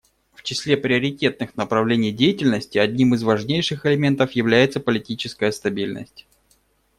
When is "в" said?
0.33-0.41